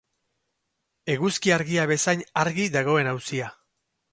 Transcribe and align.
Eguzki 1.17 1.53
argia 1.57 1.85
bezain 1.91 2.25
argi 2.45 2.67
dagoen 2.77 3.11
auzia. 3.13 3.53